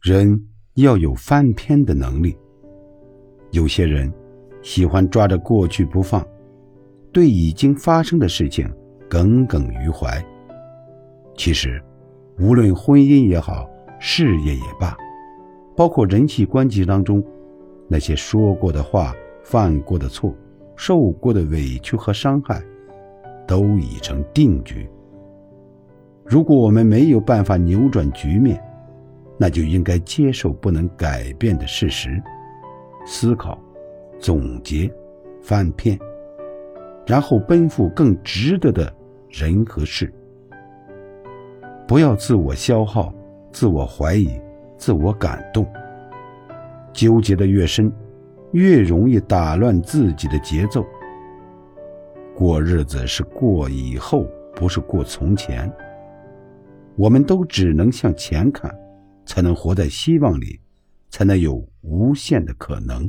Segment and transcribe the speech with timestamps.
[0.00, 0.40] 人
[0.74, 2.36] 要有翻篇的能力。
[3.50, 4.12] 有些人
[4.62, 6.24] 喜欢抓着过去不放，
[7.12, 8.70] 对已经发生的事情
[9.08, 10.24] 耿耿于怀。
[11.36, 11.82] 其实，
[12.38, 14.96] 无论婚姻也好，事业也罢，
[15.76, 17.20] 包括人际关系当中，
[17.88, 19.12] 那些说过的话、
[19.42, 20.32] 犯过的错、
[20.76, 22.62] 受过的委屈和伤害，
[23.48, 24.88] 都已成定局。
[26.24, 28.62] 如果我们没有办法扭转局面，
[29.38, 32.20] 那就应该接受不能改变的事实，
[33.06, 33.58] 思考、
[34.18, 34.92] 总结、
[35.40, 35.98] 翻篇，
[37.06, 38.92] 然后奔赴更值得的
[39.30, 40.12] 人和事。
[41.86, 43.14] 不要自我消耗、
[43.52, 44.28] 自我怀疑、
[44.76, 45.64] 自我感动。
[46.92, 47.92] 纠结的越深，
[48.52, 50.84] 越容易打乱自己的节奏。
[52.34, 55.72] 过日子是过以后，不是过从前。
[56.96, 58.74] 我们都只能向前看，
[59.28, 60.58] 才能活在希望里，
[61.10, 63.08] 才能有无限的可能。